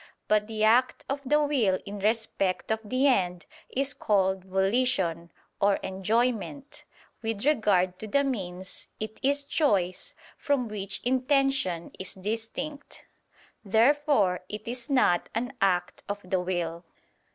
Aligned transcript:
But 0.27 0.47
the 0.47 0.63
act 0.63 1.05
of 1.07 1.21
the 1.23 1.39
will 1.43 1.77
in 1.85 1.99
respect 1.99 2.71
of 2.71 2.79
the 2.83 3.05
end 3.05 3.45
is 3.69 3.93
called 3.93 4.45
volition, 4.45 5.31
or 5.59 5.75
enjoyment; 5.83 6.85
with 7.21 7.45
regard 7.45 7.99
to 7.99 8.07
the 8.07 8.23
means, 8.23 8.87
it 8.99 9.19
is 9.21 9.43
choice, 9.43 10.15
from 10.39 10.67
which 10.67 11.01
intention 11.03 11.91
is 11.99 12.15
distinct. 12.15 13.05
Therefore 13.63 14.39
it 14.49 14.67
is 14.67 14.89
not 14.89 15.29
an 15.35 15.53
act 15.61 16.03
of 16.09 16.17
the 16.23 16.39
will. 16.39 16.83